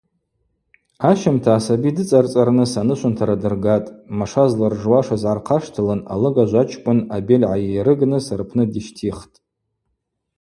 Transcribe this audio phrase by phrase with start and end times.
[1.09, 9.35] Ащымта асаби дыцӏарцӏарныс анышвынтара дыргатӏ, маша зларжуашыз гӏархъаштылын алыгажв ачкӏвын абель гӏаййрыгныс рпны дищтихтӏ.